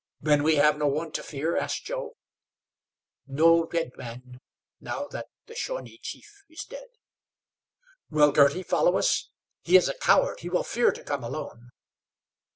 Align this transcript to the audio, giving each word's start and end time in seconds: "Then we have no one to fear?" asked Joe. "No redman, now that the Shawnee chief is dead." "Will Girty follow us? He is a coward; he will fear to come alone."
"Then 0.19 0.41
we 0.41 0.55
have 0.55 0.79
no 0.79 0.87
one 0.87 1.11
to 1.11 1.21
fear?" 1.21 1.55
asked 1.55 1.85
Joe. 1.85 2.17
"No 3.27 3.65
redman, 3.67 4.39
now 4.79 5.05
that 5.09 5.27
the 5.45 5.53
Shawnee 5.53 5.99
chief 6.01 6.41
is 6.49 6.63
dead." 6.63 6.87
"Will 8.09 8.31
Girty 8.31 8.63
follow 8.63 8.97
us? 8.97 9.29
He 9.61 9.77
is 9.77 9.87
a 9.87 9.93
coward; 9.93 10.39
he 10.39 10.49
will 10.49 10.63
fear 10.63 10.91
to 10.91 11.03
come 11.03 11.23
alone." 11.23 11.69